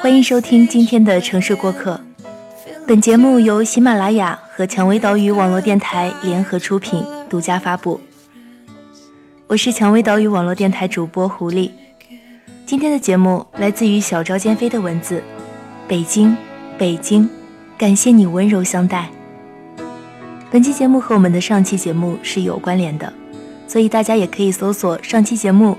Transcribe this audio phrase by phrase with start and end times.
[0.00, 2.00] 欢迎收听今天的城市过客。
[2.86, 8.00] 本节目由喜马拉雅和蔷薇岛屿网络电台联合出品，独家发布。
[9.46, 11.70] 我是蔷薇岛屿网络电台主播狐狸。
[12.64, 15.22] 今天的节目来自于小昭兼飞的文字：
[15.86, 16.34] 北京，
[16.78, 17.28] 北京，
[17.76, 19.10] 感谢你温柔相待。
[20.50, 23.12] 本期节目和我们的上期节目是有关联的，
[23.74, 25.76] 所以大家也可以搜索上期节目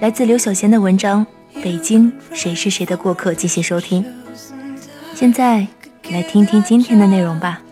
[0.00, 1.26] 来自刘小贤的文章
[1.62, 4.04] 《北京，谁是谁的过客》进行收听。
[5.14, 5.66] 现在
[6.10, 7.62] 来听听今天的内容吧。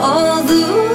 [0.00, 0.87] All the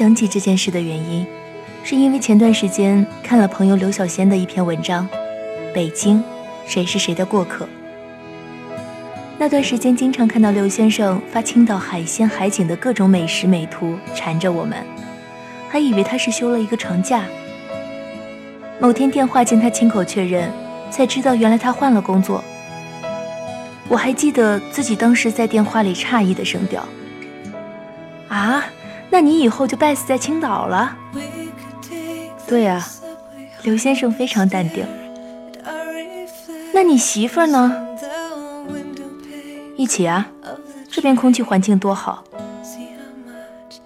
[0.00, 1.26] 想起这件事的原因，
[1.84, 5.06] 是因为前段时间看了朋友刘小仙的一篇文章
[5.74, 6.24] 《北京，
[6.64, 7.66] 谁是谁的过客》。
[9.36, 14.82] 那段时间经常看到刘先生发青岛海鲜海景的各种美食美图，缠着我们，
[15.68, 17.22] 还以为他是休了一个长假。
[18.78, 20.50] 某天电话见他亲口确认，
[20.90, 22.42] 才知道原来他换了工作。
[23.86, 26.88] 我还记得自己当时在电话里诧异的声调
[28.28, 28.64] ：“啊？”
[29.10, 30.96] 那你以后就拜死在青岛了。
[32.46, 32.84] 对呀，
[33.62, 34.86] 刘先生非常淡定。
[36.72, 37.86] 那你媳妇呢？
[39.76, 40.28] 一起啊，
[40.90, 42.22] 这边空气环境多好。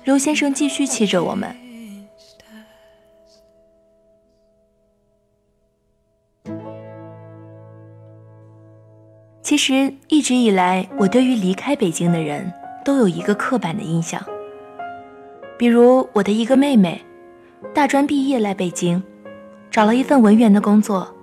[0.05, 1.57] 刘先生继续气着我们。
[9.43, 12.53] 其实一直以来，我对于离开北京的人
[12.85, 14.21] 都有一个刻板的印象。
[15.57, 17.01] 比如我的一个妹妹，
[17.73, 19.03] 大专毕业来北京，
[19.71, 21.15] 找了一份文员的工作，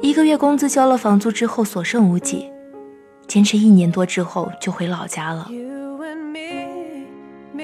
[0.00, 2.50] 一个月工资交了房租之后所剩无几，
[3.28, 5.48] 坚持一年多之后就回老家了。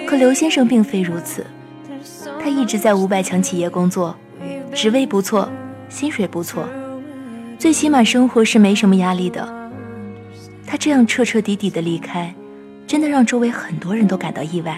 [0.07, 1.45] 可刘先生并非如此，
[2.41, 4.17] 他一直在五百强企业工作，
[4.73, 5.51] 职位不错，
[5.89, 6.65] 薪水不错，
[7.59, 9.71] 最起码生活是没什么压力的。
[10.65, 12.33] 他这样彻彻底底的离开，
[12.91, 14.77] 真的让周围很多人都感到意外。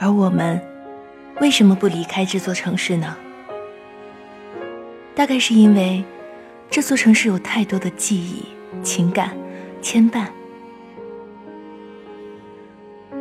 [0.00, 0.60] 而我们
[1.40, 3.16] 为什么不离开这座城市呢？
[5.14, 6.02] 大概是因为
[6.68, 8.46] 这座城市有太多的记忆、
[8.82, 9.30] 情感、
[9.82, 10.26] 牵绊。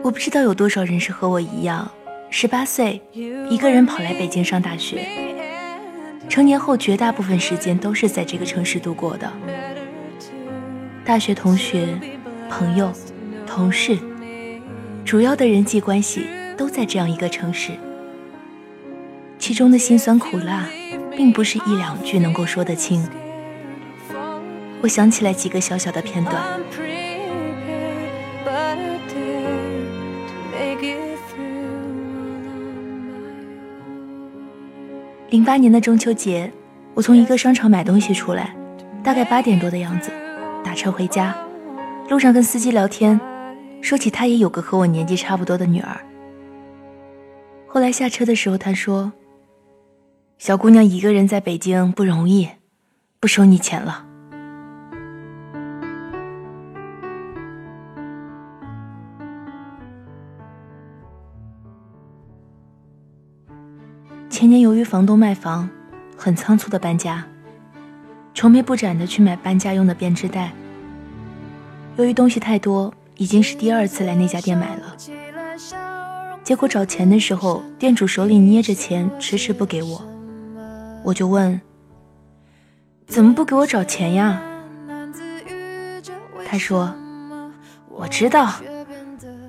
[0.04, 1.92] 我不知道有多少人是和我一样，
[2.30, 5.06] 十八岁一个人跑来北京上大学，
[6.30, 9.32] 成年后绝大部分时间都是在这个城市度过的。
[11.04, 12.00] 大学同学、
[12.50, 12.92] 朋友、
[13.46, 13.98] 同事，
[15.04, 17.72] 主要的人际关系都在这样一个城市。
[19.38, 20.70] 其中的辛酸苦辣，
[21.16, 23.08] 并不是一两句能够说得清。
[24.82, 26.60] 我想起来几个小小的片段。
[35.30, 36.52] 零八年的中秋节，
[36.94, 38.54] 我从一个商场买东西出来，
[39.02, 40.12] 大概八点多的样子，
[40.64, 41.34] 打车回家，
[42.10, 43.18] 路上跟司机聊天，
[43.82, 45.98] 说起他也有个和我年纪差不多的女儿。
[47.66, 49.14] 后来下车的时候，他说
[50.38, 52.50] ：“小姑娘一个人在北京不容易，
[53.22, 54.08] 不收你钱了。”
[64.42, 65.70] 前年由于房东卖房，
[66.18, 67.24] 很仓促的搬家，
[68.34, 70.52] 愁眉不展的去买搬家用的编织袋。
[71.96, 74.98] 由于东西太多，已经是第二次来那家店买了。
[76.44, 80.04] 结果找钱的时候，店主手里捏着钱，迟迟不给我。
[81.04, 81.62] 我就问
[83.06, 84.42] ：“怎么不给我找钱呀？”
[86.50, 86.92] 他说
[87.88, 88.56] ：“我知道，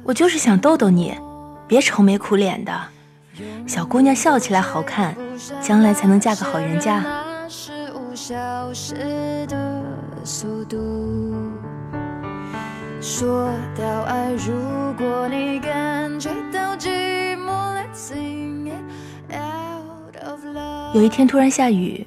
[0.04, 1.14] 我就是想逗逗你，
[1.66, 2.78] 别愁眉苦脸的，
[3.66, 5.16] 小姑娘笑起来好看，
[5.60, 7.02] 将来才能嫁个好人家。
[20.94, 22.06] 有一天突然下雨，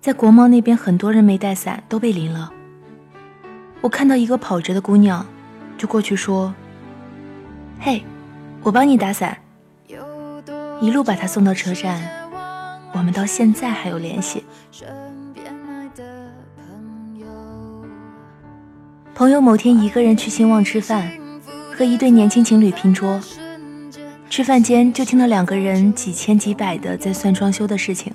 [0.00, 2.52] 在国贸那边很多人没带伞，都被淋了。
[3.80, 5.24] 我看到一个跑着的姑娘，
[5.78, 6.54] 就过去说
[7.80, 8.04] ：“嘿，
[8.62, 9.36] 我帮你打伞。”
[10.80, 12.00] 一路把他送到车站，
[12.92, 14.44] 我们到现在还有联系。
[19.14, 21.10] 朋友某天一个人去兴旺吃饭，
[21.76, 23.20] 和一对年轻情侣拼桌。
[24.28, 28.12] 吃饭间就听到两个人几千几百的在算装修的事情。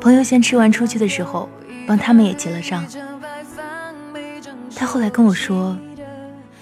[0.00, 1.48] 朋友先吃完出去的时候，
[1.86, 2.84] 帮他们也结了账。
[4.74, 5.74] 他后来跟我说，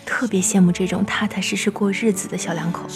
[0.04, 2.86] 特别羡慕这种踏踏实实过日子的小两口。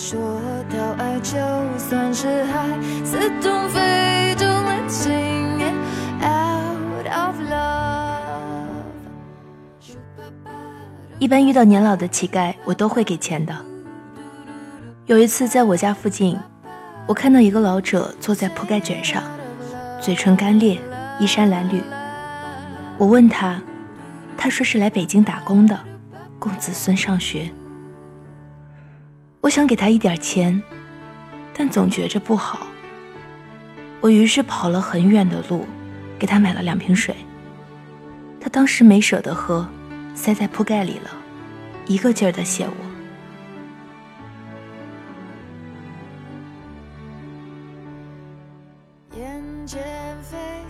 [11.19, 13.57] 一般遇到年老的乞丐，我都会给钱的。
[15.07, 16.39] 有一次在我家附近，
[17.07, 19.23] 我看到一个老者坐在铺盖卷上，
[20.01, 20.79] 嘴唇干裂，
[21.19, 21.83] 衣衫褴褛。
[22.97, 23.61] 我问他。
[24.41, 25.77] 他说是来北京打工的，
[26.39, 27.51] 供子孙上学。
[29.41, 30.63] 我想给他一点钱，
[31.55, 32.67] 但总觉着不好。
[34.01, 35.67] 我于是跑了很远的路，
[36.19, 37.15] 给他买了两瓶水。
[38.41, 39.69] 他当时没舍得喝，
[40.15, 41.11] 塞在铺盖里了，
[41.87, 42.73] 一个劲儿的谢我。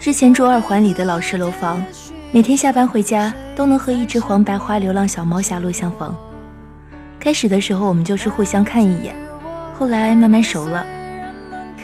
[0.01, 1.85] 之前住二环里的老式楼房。
[2.31, 6.15] 每天下班回家都能和一只黄白花流浪小猫狭路相逢。
[7.19, 9.17] 开始的时候我们就是互相看一眼，
[9.75, 10.85] 后来慢慢熟了。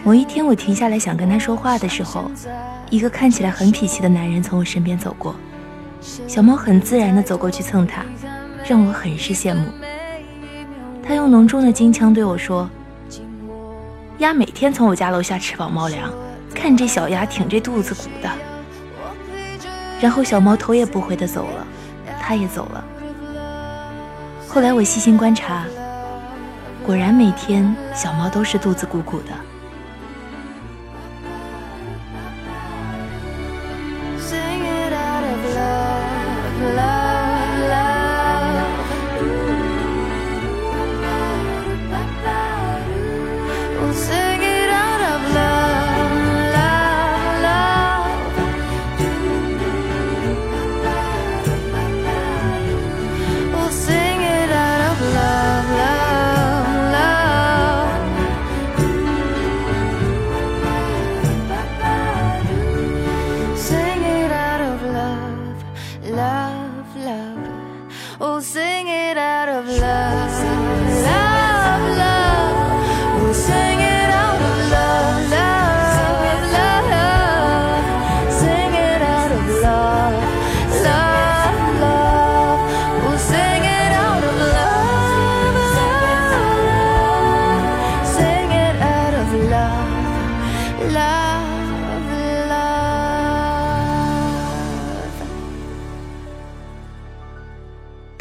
[0.05, 2.31] 某一天我停下来想跟他说话的时候，
[2.91, 5.35] 一个看起来很痞气的男人从我身边走过，
[6.29, 8.05] 小猫很自然地走过去蹭他，
[8.67, 9.64] 让我很是羡慕。
[11.02, 12.69] 他用浓重的京腔对我说
[14.19, 16.12] ：“鸭每天从我家楼下吃饱猫粮，
[16.55, 18.31] 看这小鸭挺着肚子鼓的。”
[20.05, 21.67] 然后小猫头也不回的走了，
[22.21, 22.85] 它也走了。
[24.47, 25.65] 后来我细心观察，
[26.85, 29.29] 果然每天小猫都是肚子鼓鼓的。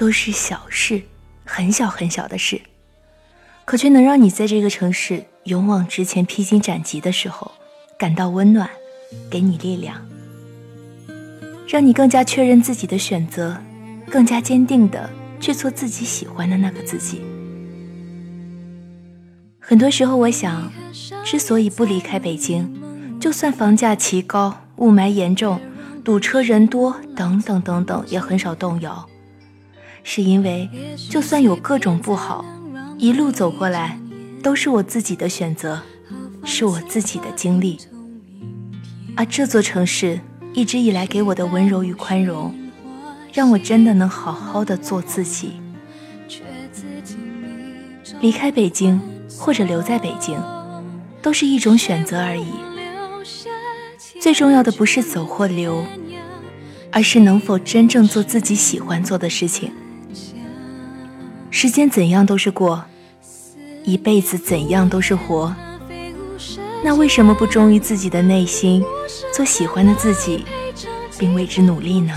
[0.03, 1.01] 都是小事，
[1.45, 2.59] 很小很小的事，
[3.63, 7.49] 可却能让你在这个城市勇往直前、披荆斩棘的时候
[7.97, 8.69] 感到温暖，
[9.29, 10.05] 给你力量，
[11.65, 13.55] 让你更加确认自己的选择，
[14.09, 17.21] 更加坚定的去做自己喜欢的那个自己。
[19.61, 20.69] 很多时候，我想，
[21.23, 22.69] 之所以不离开北京，
[23.21, 25.61] 就算房价奇高、雾霾严重、
[26.03, 29.07] 堵车人多等等等等，也很少动摇。
[30.03, 30.69] 是因为，
[31.09, 32.45] 就算有各种不好，
[32.97, 33.97] 一路走过来，
[34.43, 35.81] 都是我自己的选择，
[36.43, 37.79] 是我自己的经历。
[39.15, 40.19] 而这座城市
[40.53, 42.53] 一直以来给我的温柔与宽容，
[43.31, 45.53] 让我真的能好好的做自己。
[48.19, 48.99] 离开北京
[49.37, 50.37] 或者留在北京，
[51.21, 52.45] 都是一种选择而已。
[54.19, 55.85] 最重要的不是走或留，
[56.91, 59.71] 而是能否真正做自己喜欢做的事情。
[61.55, 62.83] 时间怎样都是过，
[63.83, 65.55] 一辈子怎样都是活。
[66.83, 68.83] 那为什么不忠于自己的内心，
[69.31, 70.43] 做喜欢的自己，
[71.19, 72.11] 并为之努力呢？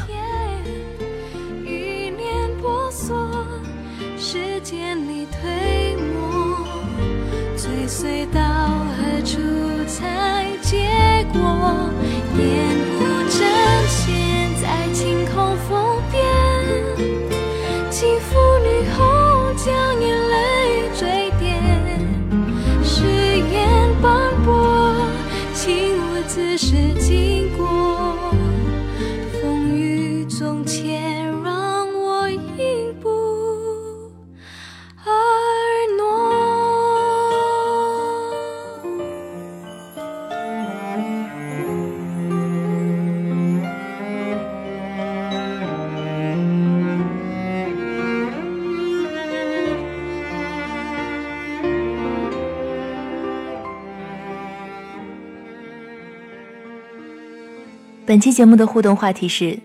[58.06, 59.58] 本期节目的互动话题是：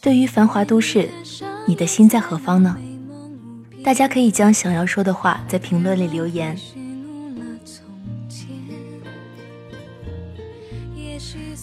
[0.00, 1.08] 对于繁华都市，
[1.64, 2.76] 你的心在何方呢？
[3.84, 6.58] 大家可以将想要说的话在评论里留言。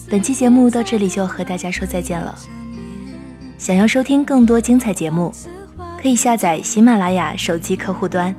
[0.08, 2.34] 本期节目到这里就要和大家说再见了。
[3.58, 5.30] 想要收听更多精彩节目，
[6.00, 8.34] 可以下载喜马拉雅手机客户端。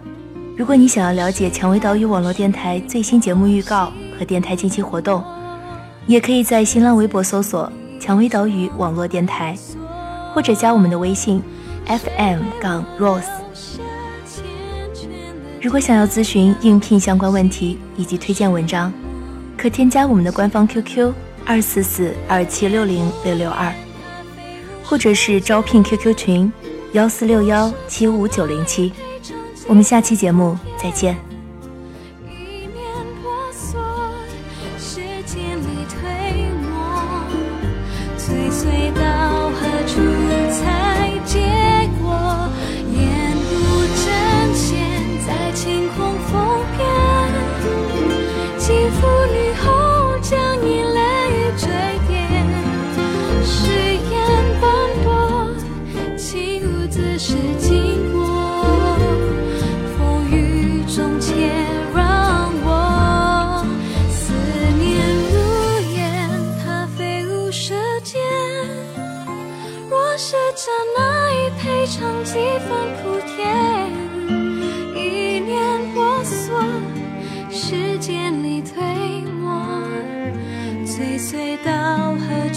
[0.58, 5.24] 如果你想要了解蔷薇岛屿网络电台最新节目预告和电台近期活动，
[6.08, 9.56] 也可以在新浪微博搜索“蔷薇岛屿网络电台”，
[10.34, 11.44] 或者加我们的微信
[11.86, 13.24] “fm 杠 rose”。
[15.62, 18.94] 如果想要咨询应聘相关问题以及推荐文章，
[19.58, 21.12] 可添加我们的官方 QQ
[21.46, 23.74] 二四四二七六零六六二，
[24.84, 26.54] 或者是招聘 QQ 群
[26.94, 28.94] 幺四六幺七五九零七。
[29.68, 31.27] 我们下期节目再见。
[35.28, 36.00] 千里推
[36.64, 36.72] 磨，
[38.18, 39.02] 追随到
[39.50, 40.00] 何处
[40.54, 41.36] 才结
[42.00, 42.08] 果？
[42.94, 43.04] 沿
[43.36, 43.52] 路
[44.06, 44.08] 战
[44.56, 44.66] 线
[45.28, 46.32] 在晴空风
[46.78, 46.82] 干，
[48.58, 51.00] 几幅雨后将你泪
[51.34, 51.68] 雨坠，
[53.44, 53.60] 誓
[54.10, 54.16] 言
[54.62, 54.66] 斑
[55.04, 55.12] 驳，
[56.16, 58.24] 情路自是经过，
[59.98, 60.98] 风雨中。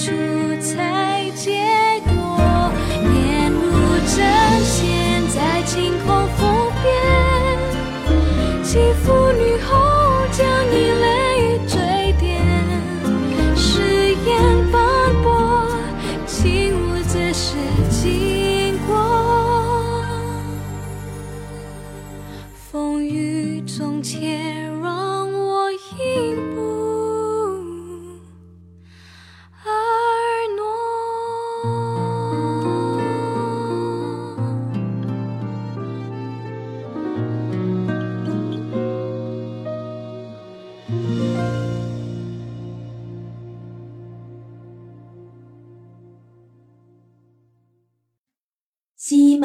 [0.00, 0.39] 喜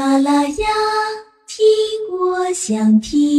[0.05, 0.67] 啦啦呀，
[1.47, 1.65] 听
[2.12, 3.35] 我想听。